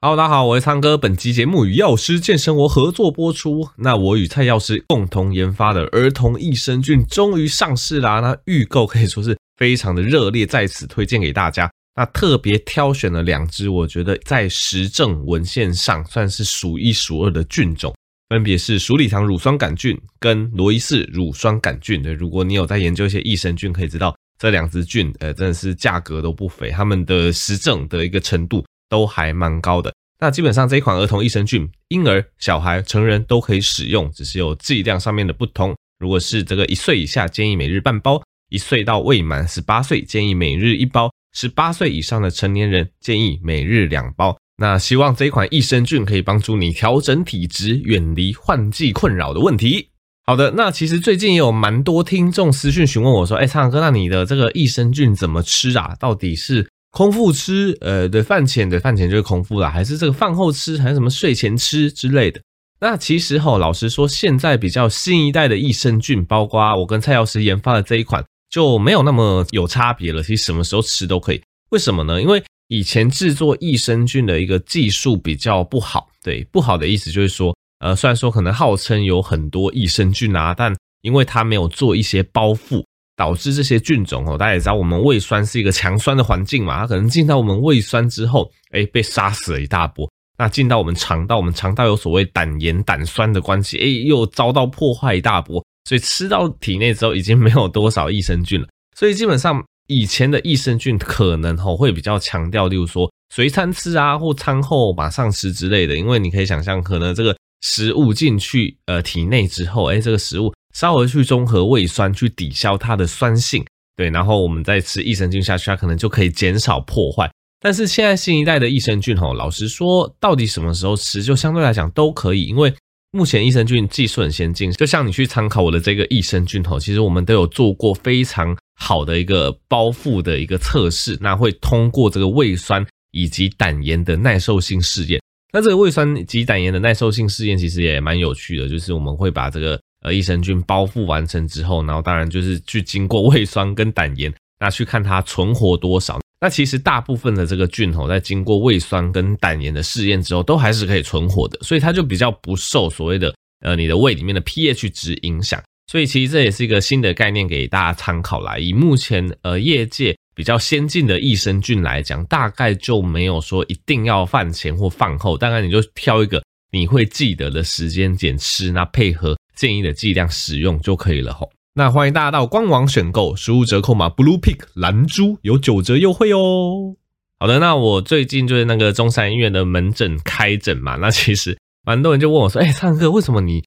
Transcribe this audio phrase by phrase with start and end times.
[0.00, 0.96] Hello，大家好，我是苍哥。
[0.96, 3.68] 本期节目与药师健生活合作播出。
[3.78, 8.20] 那我与蔡药师共同研发的儿童益生菌终于上市啦！
[8.20, 11.68] 那预购可以说是非常的热烈，在此推荐给大家。
[11.96, 17.92] 那特别挑选了两支，我觉得在实证文献上算是数一数二的菌种，
[18.28, 22.00] 分别是鼠李糖乳酸杆菌跟罗伊氏乳酸杆菌。
[22.00, 28.64] 对，如果你有在研究一些益生菌，可以知道这两支菌，呃，真的是价格都不菲，他们的实证的一个程度。
[28.88, 29.92] 都还蛮高的。
[30.20, 35.76] 那基本上这一款儿童益生菌，婴儿、小孩、成人都可以使用，只是有剂量上面的不同。
[36.00, 38.20] 如果是这个一岁以下，建议每日半包；
[38.50, 44.36] 一岁到未满十八岁，建议每日一包；十八岁以上的成年人，建议每日两包。
[44.60, 49.90] 那希望这一款益生菌可以帮助你调整体质，远离换季困扰的问题。
[50.26, 55.94] 好的，那其实最近也有蛮多听众私讯询问我说：“哎，苍哥，那你的这个益生菌怎么吃啊？
[56.00, 62.40] 到底是？”空腹吃，呃，对，饭前的饭前就是空腹啦，还是这个饭后吃，还是什么睡前吃之类的？
[62.80, 70.24] 那其实齁，老实说，现在比较新一代的益生菌，包括我跟蔡药师研发的这一款，就没有那么有差别了。
[70.24, 71.40] 其实什么时候吃都可以。
[71.70, 72.20] 为什么呢？
[72.20, 76.08] 因为以前制作益生菌的一个技术比较不好。
[76.24, 82.82] 对，不好的意思就是说，呃，虽然说可能号称有很多益生菌啊，但因为它没有做一些包覆。
[83.18, 90.08] 导致这些菌种哦，大家也知道，我们胃酸是一个强酸的环境嘛，它可能进到我们胃酸之后，哎，被杀死了一大波。
[90.38, 95.60] 那进到我们肠道，我们肠道有所谓胆盐、胆酸的关系，哎，又遭到破坏一大波。
[95.88, 98.68] 所以吃到体内之后，已经没有多少益生菌了。
[98.96, 105.96] 所以基本上以前的益生菌可能吼会比较强调，例如说随餐吃啊，或餐后马上吃之类的。
[105.96, 110.54] 因为你可以想象，可能这个食物进去呃体内之后，哎，这个食物。
[110.74, 113.64] 稍微去中和胃酸，去抵消它的酸性，
[113.96, 117.30] 对，然后我们再吃益生菌下去，它可能就可以减少破坏。
[117.60, 122.72] 但是现在新一代的益生菌，吼，老实说，到底什么时候吃，就相对来讲都可以，因为
[123.10, 124.70] 目前益生菌技术很先进。
[124.72, 135.20] 就像你去参考我的这个益生菌，吼，其实我们都有做过非常好的一个包覆的一个测试，那会通过这个胃酸以及胆盐的耐受性试验。
[135.52, 139.80] 那这个胃酸及胆盐的耐受性试验其实也蛮有趣的，就是我们会把这个。
[140.02, 146.20] 呃，益生菌包覆完成之后，然后当然就是去经过胃酸跟胆盐，那去看它存活多少。
[146.40, 155.60] 那其实大部分的这个菌吼，在经过胃酸跟胆盐的试验之后，都还是可以存活的，所以它就比较不受所谓的呃你的胃里面的 pH 值影响。
[155.90, 158.56] 所以其实这也是一个新的概念给大家参考啦。
[158.56, 166.40] 以目前呃业界比较先进的益生菌来讲，大概就没有说一定要饭前或饭后，大概你就挑一个
[166.70, 169.36] 你会记得的时间减吃，那配合。
[169.56, 171.50] 建议的剂量使用就可以了吼。
[171.74, 176.94] 那欢迎大家到官网选购，输入折扣码 Blue Pick 蓝猪有九折优惠哦。
[177.40, 183.64] 好的，那我最近就是那个中山医院的门诊开诊嘛，那其实蛮多人就问我说：“哎，苍哥，为什么你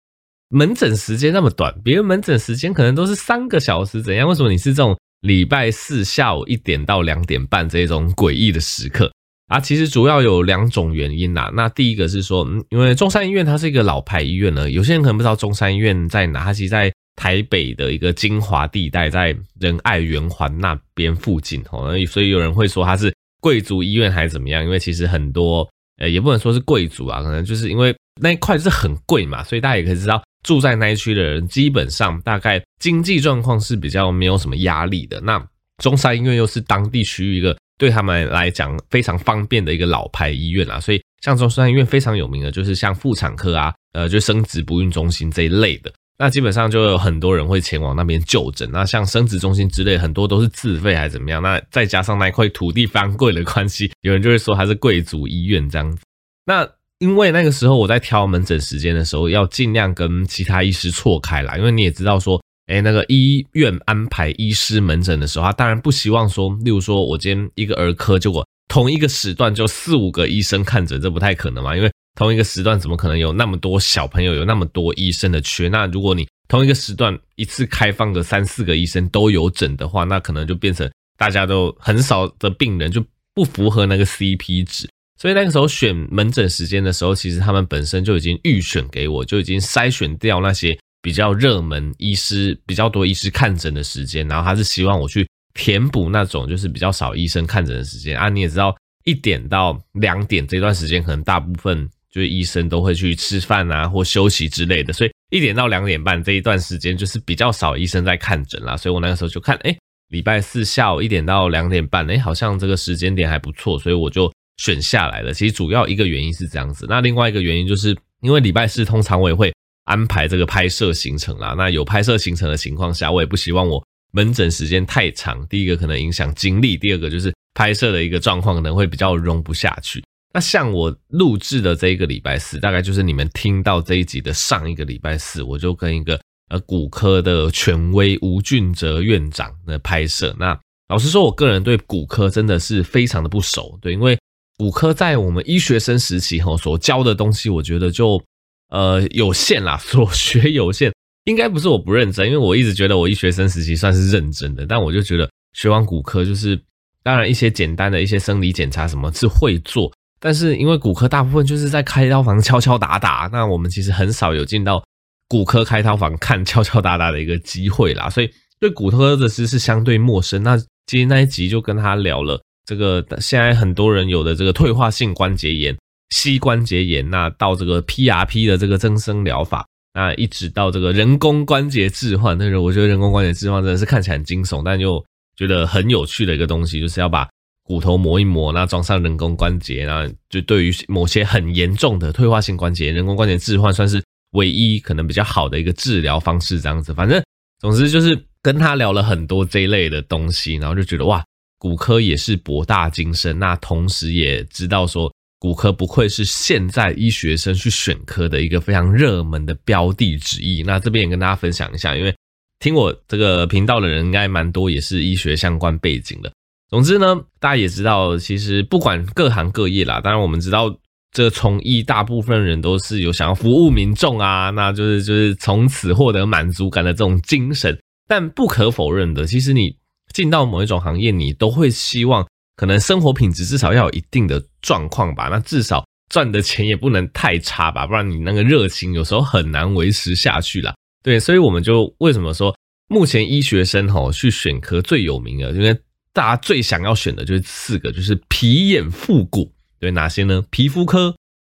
[0.50, 1.74] 门诊时间那么短？
[1.84, 4.30] 别人门诊时间可能都是三个小时，怎样？
[4.30, 9.12] 为什么你是这种礼拜四下午一点到两点半这种诡异的时刻？”
[9.52, 11.52] 啊，其实主要有两种原因呐。
[11.54, 21.94] 那第一个是说，嗯，因为中山医院它是一个老牌医院呢，有些人可能不知道中山医院在哪，它其实在台北的一个精华地带，在仁爱圆环那边附近哦。
[22.08, 24.64] 所以有人会说它是贵族医院还是怎么样？
[24.64, 35.20] 因为其实很多，呃，也不能说是贵族啊，可能就是因为那一块是很贵嘛，所以大家也可以知道，住在那一区的人基本上大概经济状况是比较没有什么压力的。
[35.20, 35.46] 那
[35.84, 37.54] 中山医院又是当地区域一个。
[37.82, 48.70] 对他们来讲非常方便的一个老牌医院啊，所以像中山医院非常有名的，就是像妇产科啊，呃，就生殖不孕中心这一类的，那基本上就有很多人会前往那边就诊。
[48.72, 51.42] 那像生殖中心之类，很多都是自费还是怎么样？
[51.42, 56.04] 那再加上那块土地非常贵的关系，有人就会说它是贵族医院这样子。
[56.46, 62.41] 那因为那个时候我在挑门诊时间的时候，要尽量跟其他医师错开啦，因为你也知道说。
[62.72, 71.76] 诶，那个医院安排医师门诊的时候，他当然不希望说，例如说我今天一个儿科，结果同一个时段就四五个医生看诊，这不太可能嘛？
[71.76, 75.68] 因为同一个时段怎么可能有那么多小朋友，有那么多医生的缺？
[75.68, 83.04] 那如果你同一个时段一次开放个三四个医生都有诊的话，那可能就变成大家都很少的病人就
[83.36, 84.90] 不符合那个 CP 值。
[85.20, 90.78] 所以那个时候选门诊时间的时候，其实他们本身就已经预选给我，就已经筛选掉那些。
[91.02, 98.30] 比较热门医师比较多医师看诊的时间，然后他是希望我去填补那种就是比较少医生看诊的时间啊。
[98.30, 108.78] 你也知道，一点到两点这段时间，可能大部分就是医生都会去吃饭啊或休息之类的，所以一点到两点半这一段时间就是比较少医生在看诊啦。
[108.78, 109.76] 所以我那个时候就看，哎，
[110.10, 115.34] 礼拜四下午一点到两点半，哎，好像这个时间点还不错，所以我就选下来了。
[115.34, 119.52] 其实主要一个原因是这样子，那另外一个原因就是因为礼拜四通常我也会
[119.86, 121.54] 安排这个拍摄行程啦。
[121.58, 125.46] 那有拍摄行程的情况下，我也不希望我门诊时间太长。
[125.48, 130.04] 第一个可能影响精力，第二个就是拍摄的一个状况可能会比较容不下去。
[130.34, 136.18] 那像我录制的这一个礼拜四，大概就是你们听到这一集的上一个礼拜四，我就跟一个
[136.50, 140.34] 呃骨科的权威吴俊哲院长的拍摄。
[140.40, 140.58] 那
[140.88, 144.18] 老实说，我个人对骨科真的是非常的不熟，对，因为
[144.58, 148.22] 骨科在我们医学生时期哈所教的东西，我觉得就
[148.72, 150.92] 呃有限啦， 所学有限。
[151.26, 156.60] 应该不是我不认真，因为我一直觉得我医学生时期算是认真的，但我就觉得学完骨科就是，
[157.04, 159.94] 当然一些简单的一些生理检查什么是会做。
[160.20, 164.84] 但是因为骨科大部分就是在开刀房敲敲打打，那我们其实很少有进到
[165.28, 168.30] 骨科开刀房看 敲敲打打的一个机会啦，所以
[168.60, 170.42] 对骨科的知识相对陌生。
[170.42, 170.58] 那
[170.88, 175.78] 今天那一集就跟他聊了这个现在很多人有的这个退化性关节炎、
[176.12, 185.04] 膝关节炎，那到这个 PRP 的这个增生疗法，那一直到这个人工关节置换，那个我觉得人工关节置换真的是看起来很惊悚，但又
[185.36, 187.28] 觉得很有趣的一个东西，就是要把。
[187.64, 196.60] 骨头磨一磨，那装上人工关节，那就对于某些很严重的退化性关节，人工关节置换算是唯一可能比较好的一个治疗方式。
[196.60, 197.24] 这样子，反正
[197.60, 201.24] 总之就是跟他聊了很多这一类的东西，然后就觉得哇，
[201.60, 203.38] 骨科也是博大精深。
[203.40, 205.10] 那同时也知道说，
[205.42, 210.62] 骨科不愧是现在医学生去选科的一个非常热门的标的之一。
[210.62, 212.16] 那这边也跟大家分享一下，因为
[212.60, 216.32] 听我这个频道的人应该蛮多，也是医学相关背景的。
[216.70, 220.72] 总之呢，大家也知道，其实不管各行各业啦，当然我们知道，
[221.12, 227.76] 这从医大部分人都是有想要服务民众啊，那就是就是从此获得满足感的这种精神。
[228.08, 229.76] 但不可否认的，其实你
[230.14, 232.28] 进到某一种行业，你都会希望
[232.62, 240.76] 可能生活品质至少要有一定的状况吧，那至少赚的钱也不能太差吧，不然你那个热情有时候很难维持下去啦。
[241.02, 242.56] 对，所以我们就为什么说
[242.88, 245.76] 目前医学生吼去选科最有名的，因为。
[246.14, 249.50] 大家最想要选的就是四个，就是皮眼腹骨，
[249.80, 250.44] 对，哪些呢？
[250.50, 251.16] 皮肤科、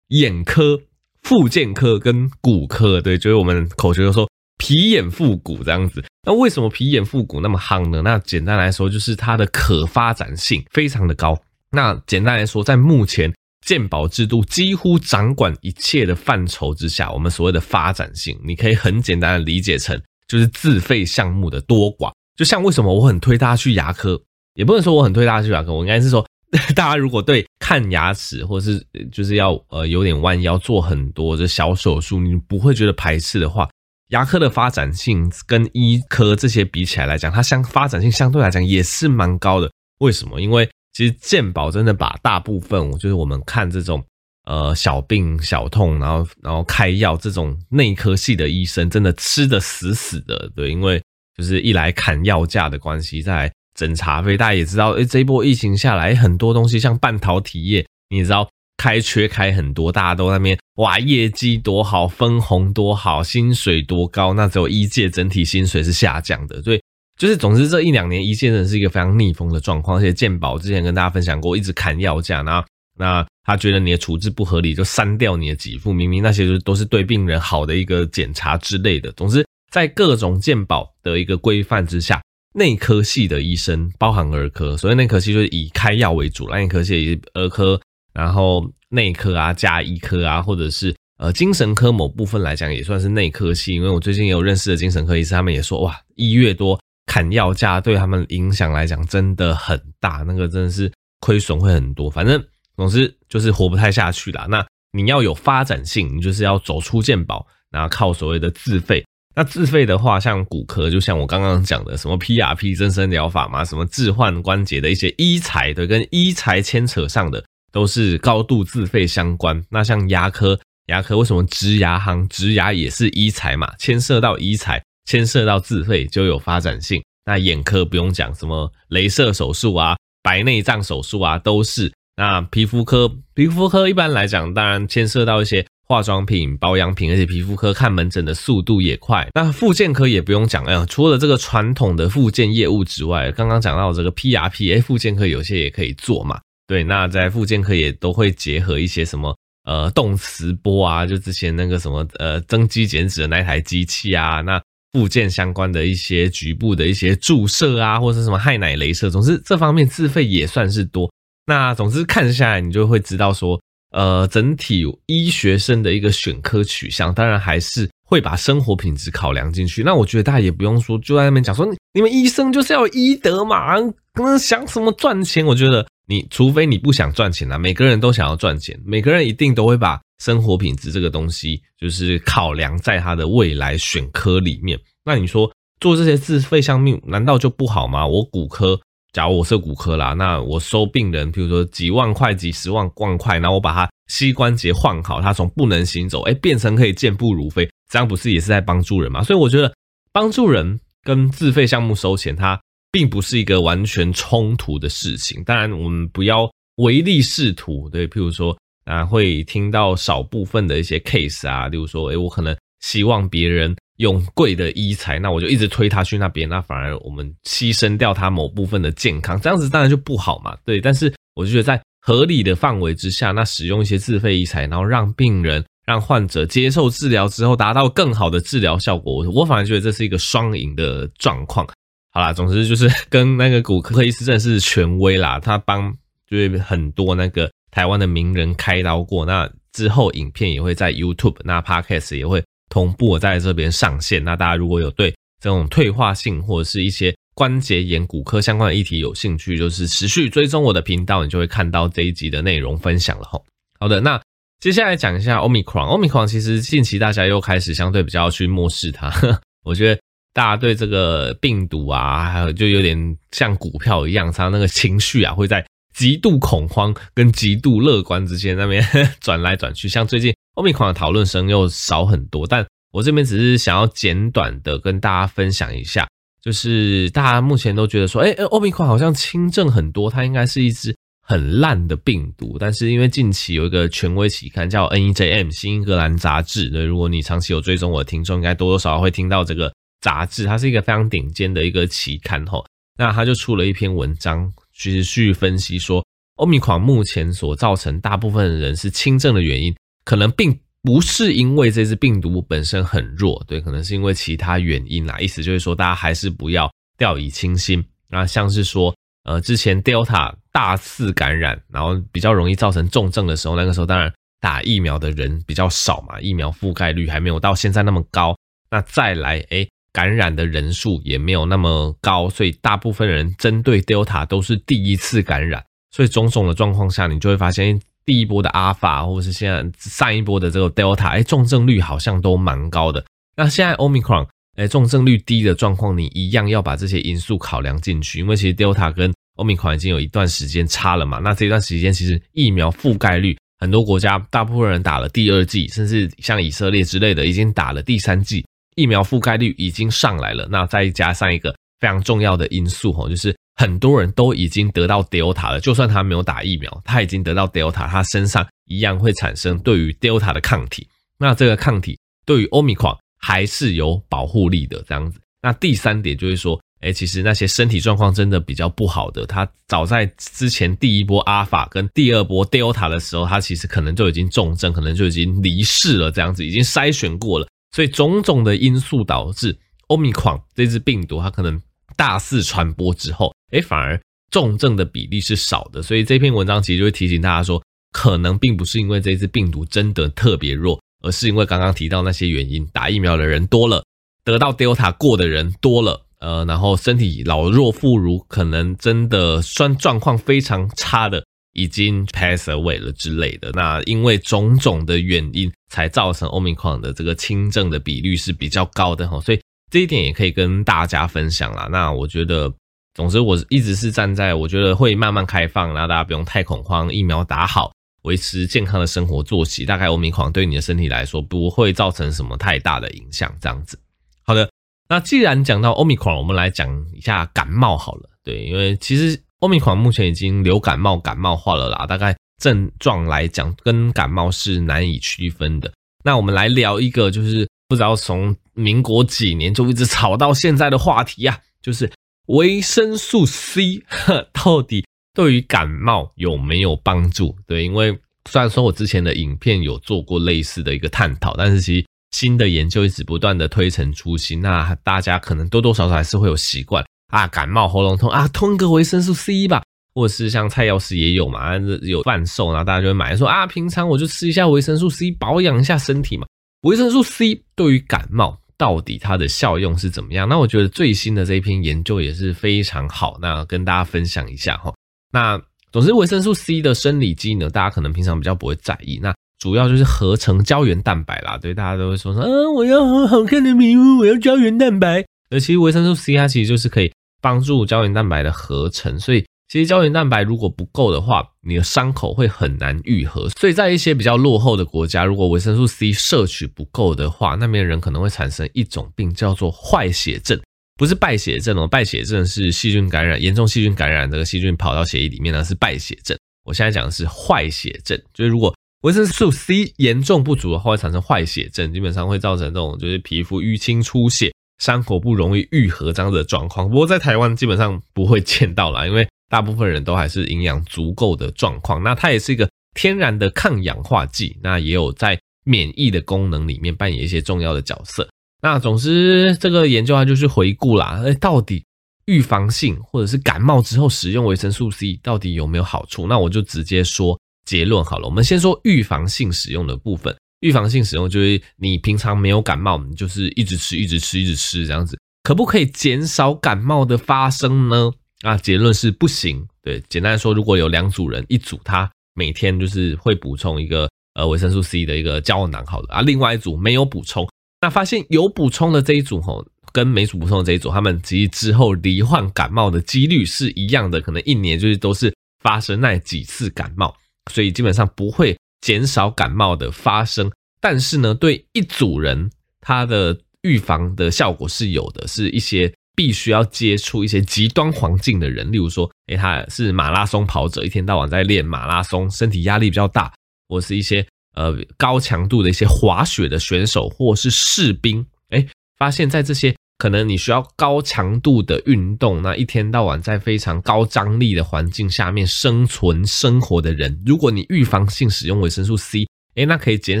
[0.08, 0.78] 眼科、
[1.22, 4.28] 附件科跟骨科，对，就是我们口诀都说
[4.62, 6.04] 皮眼复古这样子。
[6.24, 8.00] 那为什么皮眼复古那么夯呢？
[8.02, 11.36] 那简单来说，就是它的可发展性非常的高。
[11.72, 13.34] 那简单来说，在目前
[13.66, 22.12] 鉴宝制度几乎掌管一切的范畴之下，我们所谓的发展性，你可以很简单的理解成就是自费项目的多寡。
[22.36, 24.22] 就像为什么我很推大家去牙科。
[24.54, 26.24] 也不能说我很推大家去牙科，我应该是说，
[26.76, 33.68] 大家如果对看牙齿或是就是要呃有点弯腰做很多的小手术，你不会觉得排斥的话，
[34.12, 39.70] 牙科的发展性跟医科这些比起来来讲，它相发展性相对来讲也是蛮高的。
[39.98, 40.40] 为什么？
[40.40, 44.04] 因为其实健保真的把大部分，就是我们看这种
[44.44, 50.50] 呃小病小痛，然后然后开药这种内科系的医生，真的吃得死死的。
[50.54, 51.02] 对，因为
[51.36, 53.52] 就是一来砍药价的关系，再来。
[53.74, 58.46] 诊查费，大家也知道，诶，这一波疫情下来，很多东西像半导体业，你知道
[58.76, 66.80] 开缺开很多，大家都那边哇，业绩多好，分红多好，薪水多高，那只有医界整体薪水是下降的，所以
[67.18, 72.66] 就是总之这一两年医界真的是一个非常逆风的状况，而且健保之前跟大家分享过，一直砍药价，然后
[72.98, 82.20] 那他觉得你的处置不合理，就删掉你的给付，明明那些就都是对病人好的一个检查之类的，总之在各种健保的一个规范之下。
[82.54, 87.80] 内科系的医生，包含儿科，所以内科系就是以开药为主，内科系以儿科，
[88.12, 100.90] 然后内科啊加医科啊，或者是呃精神科某部分来讲也算是内科系，因为我最近也有认识的精神科医生，他们也说哇，医越多砍药价对他们影响来讲真的很大，那个真的是
[101.20, 102.42] 亏损会很多，反正
[102.76, 104.46] 总之就是活不太下去啦。
[104.48, 109.02] 那你要有发展性，你就是要走出健保，然后靠所谓的自费。
[109.34, 117.42] 那自费的话，像骨科，就像我刚刚讲的，什么 PRP 增生疗法嘛，什么置换关节的一些医材，对，跟医材牵扯上的
[117.72, 119.60] 都是高度自费相关。
[119.70, 123.72] 那像牙科，牙科为什么植牙行植牙也是医材嘛？
[123.78, 127.02] 牵涉到医材，牵涉到自费就有发展性。
[127.24, 131.92] 那眼科不用讲，什么雷射手术啊、白内障手术啊，都是。
[132.16, 135.66] 那皮肤科，皮肤科一般来讲，当然牵涉到一些。
[135.84, 139.28] 化妆品、保养品，而且皮肤科看门诊的速度也快。
[139.34, 146.40] 那复健科也不用讲了，除了这个传统的复健业务之外，刚刚讲到这个 PRP，哎，复健科有些也可以做嘛。
[146.66, 161.10] 对，那在复健科也都会结合一些什么呃动磁波啊，就之前那个什么呃增肌减脂的那台机器啊，那复健相关的一些局部的一些注射啊，或者什么氦氖雷射，总之这方面自费也算是多。
[161.46, 169.82] 那总之看下来，你就会知道说，呃，整体医学生的一个选科取向，当然还是会把生活品质考量进去。
[169.82, 173.74] 那我觉得大家也不用说，就在那边讲说，你们医生就是要医德嘛，
[174.14, 175.44] 可能想什么赚钱？
[175.44, 184.78] 我觉得你除非你不想赚钱啊，每个人都想要赚钱，每个人一定都会把生活品质这个东西，就是考量在他的未来选科里面。
[185.04, 185.50] 那你说
[185.80, 188.06] 做这些自费项目，难道就不好吗？
[188.06, 188.78] 我骨科。
[189.12, 199.22] 假如我是骨科啦，那我收病人，譬如说几万块、几十万万块，然后我把他膝关节换好，他从不能行走，哎，变成可以健步如飞，这样不是也是在帮助人吗？
[199.22, 199.70] 所以我觉得
[200.14, 202.58] 帮助人跟自费项目收钱，它
[202.92, 205.42] 并不是一个完全冲突的事情。
[205.42, 213.74] 当然，我们不要唯利是图，对，譬如说啊，会听到少部分的一些 case 啊，例如说，哎，我可能希望别人。
[213.98, 220.56] 用贵的医材，那我就一直推他去那边，那反而我们牺牲掉他某部分的健康，这样子当然就不好嘛。
[220.64, 231.64] 对，但是我就觉得在合理的范围之下，那使用一些自费医材，然后让病人、让患者接受治疗之后，达到更好的治疗效果，我我反而觉得这是一个双赢的状况。
[232.12, 235.92] 好啦，总之就是 跟那个骨科医师真是权威啦，他帮
[236.28, 242.42] 就是很多那个台湾的名人开刀过，那之后影片也会在 YouTube，那 Podcast 也会。
[242.70, 253.44] 同步在这边上线，那大家如果有对这种退化性或者是一些关节炎骨科相关的议题有兴趣，就是持续追踪我的频道，你就会看到这一集的内容分享了吼。
[253.78, 254.18] 好的，那
[254.58, 259.12] 接下来讲一下 Omicron，Omicron 其实近期大家又开始相对比较去漠视它，
[259.62, 260.00] 我觉得
[260.34, 268.82] 大家对这个病毒啊，还有就有点像股票一样，它那个情绪啊会在极度恐慌跟极度乐观之间那边
[269.20, 270.34] 转来转去，像最近。
[270.54, 272.62] 欧米狂的讨论声又少很多，但
[272.92, 276.06] 我这边只是想要简短的跟大家分享一下，
[276.42, 280.94] 就是大家目前都觉得说，哎，欧米狂好像轻症很多，它应该是一只
[281.26, 282.58] 很烂的病毒。
[282.60, 292.62] 但是因为近期有一个权威期刊叫 NEJM 新英格兰杂志，对，如果你长期有追踪我的听众，应该多多少少会听到这个杂志，它是一个非常顶尖的一个期刊吼。
[292.98, 296.04] 那他就出了一篇文章，其实去分析说，
[296.36, 299.74] 欧米狂目前所造成大部分人是轻症的原因。
[300.04, 305.18] 可能并不是因为这只病毒本身很弱，对，可能是因为其他原因啦。
[305.20, 307.82] 意思就是说，大家还是不要掉以轻心。
[308.08, 308.94] 那像是说，
[309.24, 318.36] 呃，之前 Delta 大肆感染，然后比较容易造成重症的时候，那个时候当然打疫苗的人比较少嘛，疫苗覆盖率还没有到现在那么高。
[318.70, 327.80] 那再来，诶，感染的人数也没有那么高，所以大部分人针对 Delta 都是第一次感染，所以种种的状况下，你就会发现。
[328.04, 333.04] 第一波的阿尔法，或者是现在上一波的这个 Delta，哎，重症率好像都蛮高的。
[333.36, 341.20] 那现在 Omicron，哎，重症率低的状况，你一样要把这些因素考量进去，因为其实 Delta 跟 Omicron 已经有一段时间差了嘛。
[341.20, 348.44] 那这段时间其实疫苗覆盖率，很多国家大部分人打了第二剂，甚至像以色列之类的已经打了第三剂，
[348.74, 350.46] 疫苗覆盖率已经上来了。
[350.50, 353.34] 那再加上一个非常重要的因素吼，就是。
[353.54, 360.88] 很多人都已经得到 Delta 了，就算他没有打疫苗，他已经得到 Delta，他身上一样会产生对于 Delta 的抗体。
[361.18, 365.20] 那这个抗体对于 Omicron 还是有保护力的，这样子。
[365.42, 377.46] 那第三点就是说，哎，其实那些身体状况真的比较不好的，他早在之前第一波 Alpha 跟第二波 Delta 的时候，他其实可能就已经重症，可能就已经离世了，这样子已经筛选过了。
[377.72, 381.60] 所以种种的因素导致 Omicron 这只病毒，它可能。
[381.94, 384.00] 大肆传播之后，诶，反而
[384.30, 387.62] 重症的比例是少的，所以这篇文章其实就会提醒大家说，
[387.92, 393.84] 可能并不是因为这只病毒真的特别弱，而是因为刚刚提到那些原因，打疫苗的人多了，
[394.24, 403.50] 得到 Delta 过的人多了，呃，然后身体老弱妇孺，可能真的算状况非常差的，已经 pass away 了之类的。
[403.52, 409.40] 那因为种种的原因，才造成 Omicron 的这个轻症的比率是比较高的哈，所以。
[409.70, 411.66] 这一点也可以跟大家分享啦。
[411.72, 412.52] 那我觉得，
[412.92, 423.34] 总之我一直是站在我觉得会慢慢开放，然后大家不用太恐慌，疫苗打好，维持健康的生活作息，大概 Omicron 对你的身体来说不会造成什么太大的影响。
[423.40, 423.78] 这样子，
[424.24, 424.46] 好的。
[424.90, 428.10] 那既然讲到 Omicron，，我们来讲一下感冒好了。
[428.22, 435.72] 对，因为其实欧米狂目前已经流感冒感冒化了啦，大概症状来讲跟感冒是难以区分的。
[436.04, 438.34] 那我们来聊一个，就是不知道从。
[438.54, 441.90] 民国几年就一直吵到现在的话题啊， 就是
[442.26, 443.82] 维生素 C
[444.30, 444.84] 到底
[445.14, 447.34] 对于感冒有没有帮助？
[447.46, 459.62] 对，因为虽然说我之前的影片有做过类似的一个探讨，但是其实新的研究一直不断的推陈出新，那大家可能多多少少还是会有习惯啊，感冒喉咙痛啊，吞个维生素 C 吧，
[459.94, 466.26] 或者是像蔡药师也有嘛，有贩售，然后大家就会买，说啊，平常我就吃一下维生素 C，保养一下身体嘛。
[466.62, 470.26] 维生素 C 对于感冒到底它的效用是怎么样？
[470.26, 474.72] 那我觉得最新的这一篇研究也是非常好，那跟大家分享一下哈。
[475.12, 475.38] 那
[475.70, 478.98] 总之，维生素 C 的生理机能，大家可能平常比较不会在意。
[479.02, 485.04] 那主要就是合成胶原蛋白啦，对，大家都会说说，啊，我要很好看的皮肤，我要胶原蛋白。
[485.30, 486.92] 而其实维生素 C 它其实就是可以
[487.22, 493.28] 帮助胶原蛋白的合成，所以其实胶原蛋白如果不够的话，你的伤口会很难愈合。
[493.38, 500.40] 所以在一些比较落后的国家，如果维生素 C 摄取不够的话，那边人可能会产生一种病，叫做坏血症，
[500.76, 506.18] 不是败血症哦，败血症是细菌感染，严重细菌感染，这个细菌跑到血液里面呢是败血症。
[506.44, 508.52] 我现在讲的是坏血症，就是如果
[508.82, 516.70] 维生素 C 严重不足的话，会产生坏血症，基本上会造成这种就是皮肤淤青出血、伤口不容易愈合这样的状况。
[516.70, 521.82] 不过在台湾基本上不会见到啦，因为大部分人都还是营养足够的状况。
[521.82, 528.08] 那它也是一个天然的抗氧化剂，那也有在免疫的功能里面扮演一些重要的角色。
[528.40, 531.64] 那总之这个研究它就是回顾啦，诶，到底
[532.04, 536.06] 预防性或者是感冒之后使用维生素 C 到底有没有好处？
[536.06, 537.18] 那我就直接说。
[537.44, 540.16] 结论好了，我们先说预防性使用的部分。
[540.42, 547.90] 预防性使用就是你平常没有感冒，你就是一直吃、一直吃、一直吃这样子，可不可以减少感冒的发生呢？
[548.22, 549.44] 啊，结论是不行。
[549.62, 557.28] 对，简单来说，如果有两组人，一组他每天就是会补充一个呃维生素 C 的一个胶囊，好了啊，另外一组没有补充，
[557.60, 566.94] 那发现有补充的这一组吼，跟没补充的这一组，他们其实之后罹患感冒的几率是一样的，可能一年就是都是发生那几次感冒。
[567.30, 572.30] 所以基本上不会减少感冒的发生，但是呢，对一组人，
[572.62, 583.12] 他的预防的效果是有的，是一些必须要接触一些极端环境的人，例如说，诶，他是马拉松跑者，一天到晚在练马拉松，身体压力比较大，
[583.48, 588.48] 或是一些呃高强度的一些滑雪的选手，或是士兵，诶，
[588.78, 589.54] 发现在这些。
[589.82, 600.00] 可能你需要高强度的运动，那一天到晚在非常高张力的环境下面生存生活的人，如果你预防性使用维生素 C，诶，那可以减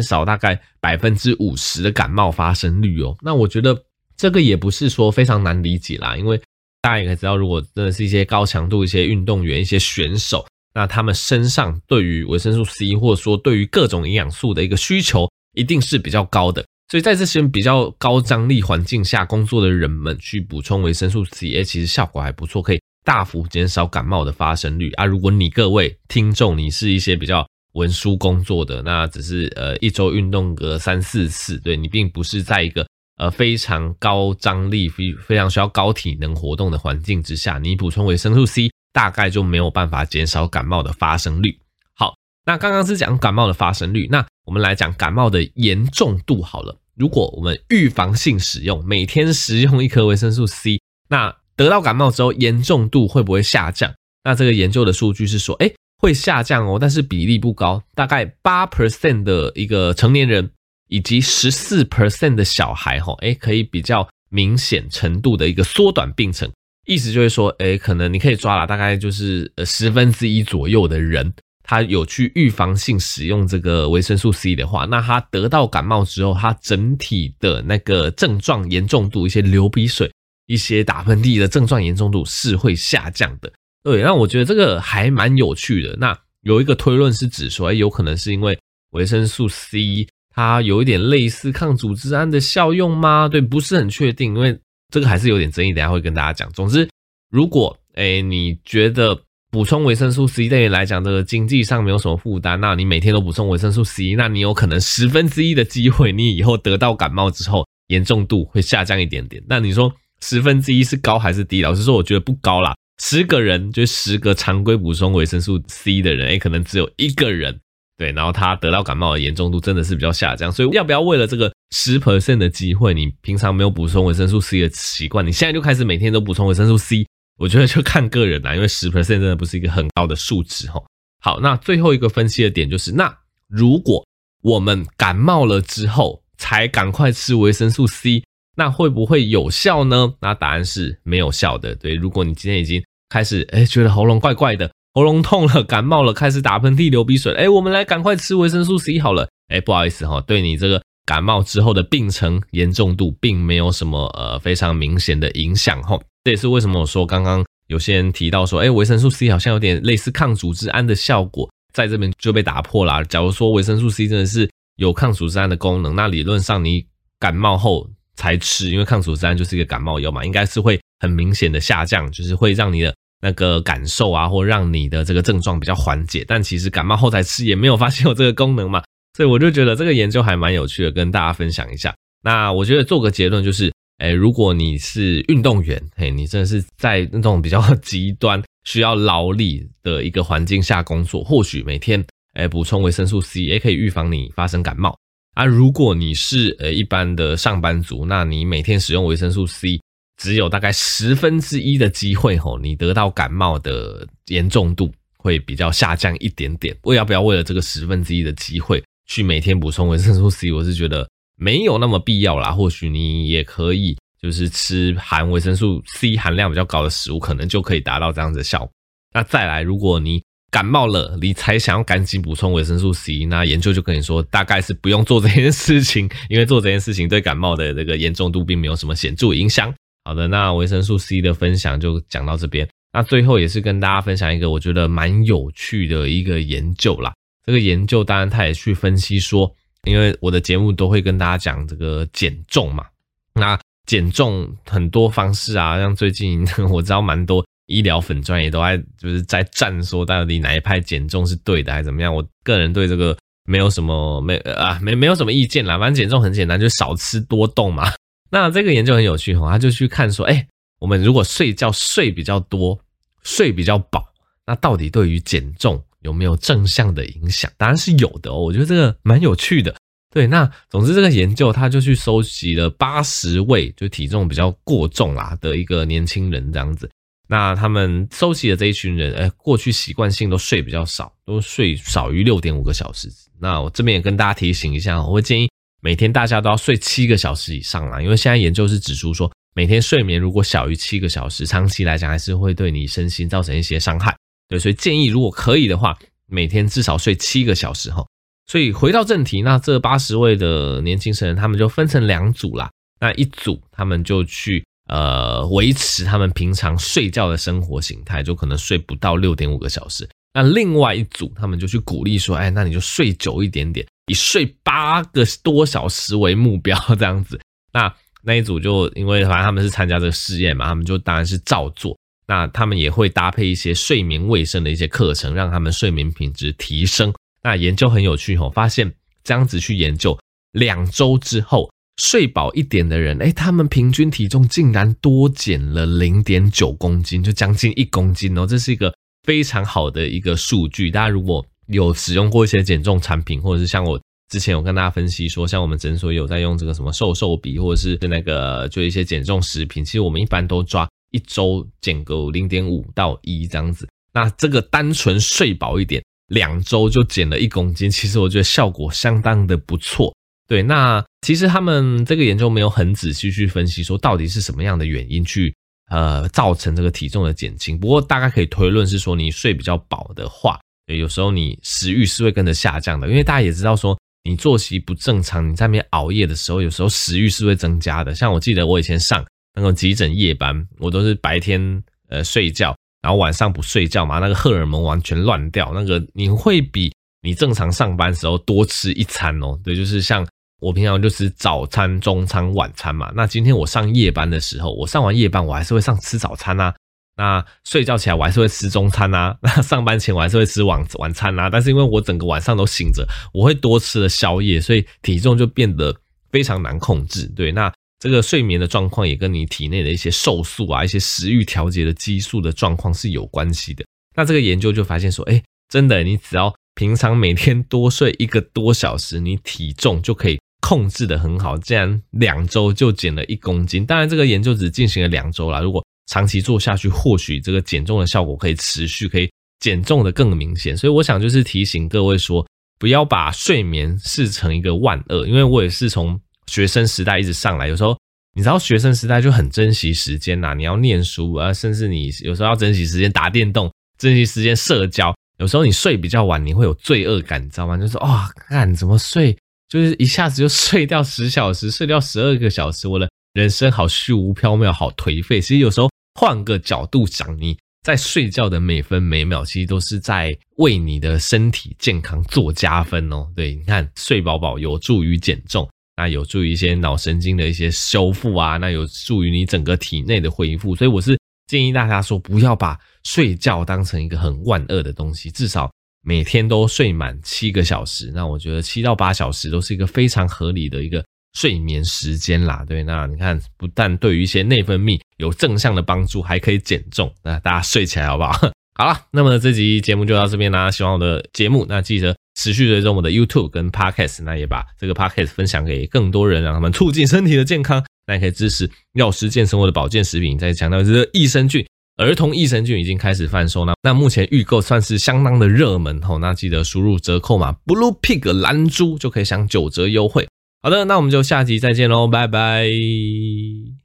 [0.00, 3.16] 少大概百分之五十的感冒发生率哦。
[3.22, 3.76] 那我觉得
[4.16, 6.40] 这个也不是说非常难理解啦，因为
[6.80, 16.64] 大家也可以知道，如果真的是一些高强度一些运动员、一些选手，那他们身上对于维生素 C 或者说对于各种营养素的一个需求，一定是比较高的。
[16.92, 25.06] 所以在这些比较高张力环境下工作的人们去补充维生素 C，其实效果还不错，可以大幅减少感冒的发生率啊。
[25.06, 41.58] 如果你各位听众，你是一些比较文书工作的，那只是呃一周运动个三四次，对，你并不是在一个呃非常高张力、非非常需要高体能活动的环境之下，你补充维生素 C 大概就没有办法减少感冒的发生率。
[41.94, 46.76] 好，那刚刚是讲感冒的发生率，那我们来讲感冒的严重度好了。
[46.96, 53.92] 如果我们预防性使用，每天食用一颗维生素 C，那得到感冒之后严重度会不会下降？
[54.24, 60.50] 那这个研究的数据是说，诶，会下降哦，但是比例不高，大概八 percent 的一个成年人
[60.88, 66.50] 以及十四 percent 的小孩，哈，诶，可以比较明显程度的一个缩短病程。
[66.86, 71.32] 意思就是说，诶，可能你可以抓了，大概就是呃十分之一左右的人。
[71.64, 80.10] 他有去预防性使用这个维生素 C 的话，那他得到感冒之后，他整体的那个症状严重度，一些流鼻水、
[80.46, 83.52] 一些打喷嚏的症状严重度是会下降的。
[83.84, 85.96] 对，那我觉得这个还蛮有趣的。
[85.98, 88.58] 那有一个推论是指说，有可能是因为
[88.90, 93.28] 维生素 C 它有一点类似抗组织胺的效用吗？
[93.28, 94.58] 对，不是很确定，因为
[94.92, 96.52] 这个还是有点争议，等下会跟大家讲。
[96.52, 96.88] 总之，
[97.30, 99.18] 如果诶你觉得。
[99.52, 102.58] 补充维生素 C 对你来讲，这个经济上没有什么负担。
[102.58, 109.42] 那你每天都补充维生素 C，那你有可能十分之一的机会，你以后得到感冒之后，严重度会下降一点点。
[109.46, 111.60] 那你说十分之一是高还是低？
[111.60, 112.74] 老实说，我觉得不高啦。
[113.02, 117.60] 十个人就十个常规补充维生素 C 的人，诶，可能只有一个人
[117.98, 120.50] 对，然后他得到感冒的严重度真的是比较下降。
[120.50, 127.06] 所以要不要为了这个十 percent 的机会，你平常没有补充维生素 C 的习惯，你现在就开始每天都补充维生素 C？
[127.42, 130.80] 我觉得就看个人啦，因为十 percent 真的不是一个很高的数值哈。
[131.20, 133.12] 好，那最后一个分析的点就是，那
[133.48, 134.06] 如果
[134.42, 138.22] 我们感冒了之后才赶快吃维生素 C，
[138.54, 140.14] 那会不会有效呢？
[140.20, 141.74] 那答案是没有效的。
[141.74, 149.28] 对，如果你今天已经开始诶觉得喉咙怪怪的，喉咙痛了，感冒了，开始打喷嚏、流鼻水，诶我们来赶快吃维生素 C 好了。
[149.48, 156.00] 诶不好意思哈，对你这个感冒之后的病程严重度并没有什么呃非常明显的影响齁。
[156.24, 163.02] 这也是为什么我说刚刚有些人提到说，哎，维生素 C 好像有点类似抗组织胺的效果，在这边就被打破了。
[163.04, 166.86] 假如说维生素 C 真的是有抗组织胺的功能，那理论上你
[167.18, 176.24] 感冒后才吃，因为抗组织胺就是一个感冒药嘛，应该是会很明显的下降，就是会让你的那个感受啊，或让你的这个症状比较缓解。
[176.28, 178.80] 但其实感冒后才吃也没有发现有这个功能嘛，
[179.16, 181.92] 所以我就觉得这个研究还蛮有趣的，跟大家分享一下。
[182.22, 183.72] 那我觉得做个结论就是。
[184.02, 194.98] 哎，如果你是运动员，嘿，你真的是在那种比较 极端需要劳力的一个环境下工作，或许每天哎补充维生素 C 也可以预防你发生感冒
[195.34, 195.44] 啊。
[195.44, 199.80] 如果你是呃一般的上班族，那你每天使用维生素 C，
[200.20, 206.76] 只有大概十分之一的机会吼，你得到感冒的严重度会比较下降一点点。
[206.82, 210.50] 我要不要为了这个十分之一的机会去每天补充维生素 C？
[210.50, 211.08] 我是觉得。
[211.42, 218.70] 没有那么必要啦，或许你也可以就是吃含维生素 C 含量比较高的食物，可能就可以达到这样子的效果。
[219.12, 229.74] 那再来，如果你感冒了，你才想要赶紧补充维生素 C，那研究就跟你说，大概是不用做这件事情， 因为做这件事情对感冒的这个严重度并没有什么显著影响。
[230.04, 232.68] 好的，那维生素 C 的分享就讲到这边。
[232.92, 237.12] 那最后也是跟大家分享一个我觉得蛮有趣的一个研究啦。
[237.44, 239.52] 这个研究当然他也去分析说。
[239.84, 242.86] 因为我的节目都会跟大家讲这个减重嘛，
[243.34, 252.14] 那减重很多方式啊，像最近 我知道蛮多医疗粉专也都在就是在战说到底哪一派减重是对的还是怎么样。
[252.14, 257.92] 我个人对这个没有什么没啊没没有什么意见啦，反正减重很简单，就少吃多动嘛。
[258.30, 260.46] 那这个研究很有趣哈，他就去看说，哎，
[260.78, 262.78] 我们如果睡觉睡比较多，
[263.24, 264.06] 睡比较饱，
[264.46, 267.50] 那到底对于减重有没有正向的影响？
[267.56, 269.74] 当然是有的哦，我觉得这个蛮有趣的。
[270.14, 276.90] 对，那总之这个研究他就去收集了八十位就体重比较过重啦的一个年轻人这样子。
[277.28, 283.08] 那他们收集的这一群人，哎，过去习惯性都睡比较少，都睡少于六点五个小时。
[283.40, 285.48] 那我这边也跟大家提醒一下，我会建议
[285.80, 294.14] 每天大家都要睡七个小时以上啦，因为现在研究是指出说，每天睡眠如果小于七个小时，长期来讲还是会对你身心造成一些伤害。
[294.52, 298.04] 对，所以建议如果可以的话，每天至少睡七个小时哈。
[298.46, 302.70] 所以回到正题，那这八十位的年轻成人，他们就分成两组啦。
[303.00, 310.06] 那一组他们就去呃维持他们平常睡觉的生活形态，就可能睡不到六点五个小时。
[310.34, 317.40] 那另外一组他们就去鼓励说，哎，那你就睡久一点点，以睡八个多小时为目标这样子。
[317.72, 317.90] 那
[318.22, 321.96] 那一组就因为反正他们是参加这个试验嘛，他们就当然是照做。
[322.26, 327.12] 那他们也会搭配一些睡眠卫生的一些课程，让他们睡眠品质提升。
[327.42, 328.92] 那研究很有趣吼，发现
[329.24, 330.18] 这样子去研究
[330.52, 340.90] 两周之后，睡饱一点的人，诶，他们平均体重竟然多减了零点九公斤，就将近一公斤哦，这是一个非常好的一个数据。
[340.90, 353.88] 大家如果有使用过一些减重产品，或者是像我之前有跟大家分析说，像我们诊所有在用这个什么瘦瘦笔，或者是那个就一些减重食品，其实我们一般都抓一周减个零点五到一这样子。
[354.12, 356.02] 那这个单纯睡饱一点。
[356.28, 360.14] 两周就减了一公斤，其实我觉得效果相当的不错。
[360.48, 365.54] 对，那其实他们这个研究没有很仔细去分析说到底是什么样的原因去
[365.90, 367.78] 呃造成这个体重的减轻。
[367.78, 373.06] 不过大概可以推论是说，你睡比较饱的话，有时候你食欲是会跟着下降的。
[373.08, 378.14] 因为大家也知道说，你作息不正常，你在那边熬夜的时候，有时候食欲是会增加的。
[378.14, 379.22] 像我记得我以前上
[379.54, 382.74] 那个急诊夜班，我都是白天呃睡觉。
[383.02, 389.58] 然后晚上不睡觉嘛，那个荷尔蒙完全乱掉，那个你会比你正常上班时候多吃一餐哦。
[389.64, 390.24] 对，就是像
[390.60, 393.10] 我平常就吃早餐、中餐、晚餐嘛。
[393.16, 396.72] 那今天我上夜班的时候，我上完夜班我还是会上吃早餐啊。
[397.16, 399.36] 那睡觉起来我还是会吃中餐啊。
[399.42, 401.50] 那上班前我还是会吃晚晚餐啊。
[401.50, 405.92] 但是因为我整个晚上都醒着，我会多吃了宵夜，所以体重就变得
[406.30, 407.26] 非常难控制。
[407.34, 407.72] 对，那。
[408.02, 413.84] 这个睡眠的状况也跟你体内的一些瘦素啊、一些食欲调节的激素的状况是有关系的。
[414.16, 421.56] 那这个研究就发现说，哎，真的，你只要平常每天多睡一个多小时，你体重就可以控制得很好。
[421.56, 423.86] 竟然两周就减了一公斤。
[423.86, 425.60] 当然，这个研究只进行了两周啦。
[425.60, 430.76] 如果长期做下去，或许这个减重的效果可以持续，可以减重的更明显。
[430.76, 432.44] 所以，我想就是提醒各位说，
[432.80, 436.20] 不要把睡眠视成一个万恶，因为我也是从。
[436.46, 437.96] 学生时代一直上来，有时候
[438.34, 445.14] 你知道学生时代就很珍惜时间呐，你要念书啊，甚至你有时候要珍惜时间打电动，珍惜时间社交。
[445.38, 447.76] 有时候你睡比较晚，你会有罪恶感，你知道吗？
[447.76, 449.36] 就是哇，看怎么睡，
[449.68, 455.40] 就是一下子就睡掉十小时，睡掉十二个小时，我的人生好虚无缥缈，好颓废。
[455.40, 463.26] 其实有时候换个角度想，你在睡觉的每分每秒，其实都是在为你的身体健康做加分哦。
[463.34, 470.74] 对，你看睡饱饱有助于减重，那有助于一些脑神经的一些修复啊，那有助于你整个体内的恢复。
[470.74, 475.70] 所以我是建议大家说，不要把睡觉当成一个很万恶的东西，至少
[476.02, 478.10] 每天都睡满七个小时。
[478.14, 481.04] 那我觉得七到八小时都是一个非常合理的一个。
[481.34, 488.32] 睡眠时间啦，对，那你看，不但对于一些内分泌有正向的帮助，还可以减重，那大家睡起来好不好？
[488.76, 490.70] 好了，那么这集节目就到这边啦。
[490.70, 497.84] 喜欢我的节目，那记得持续追踪我的 YouTube 跟 Podcast，那也把这个 Podcast 分享给更多人，让他们促进身体的健康。
[498.06, 500.36] 那也可以支持药师健生活的保健食品。
[500.38, 501.64] 再强调，这个益生菌，
[501.96, 506.18] 儿童益生菌已经开始贩售，那那目前预购算是相当的热门吼。
[506.18, 510.26] 那记得输入折扣码 Blue Pig 蓝猪就可以享九折优惠。
[510.62, 513.81] 好的，那我们就下集再见喽，拜拜。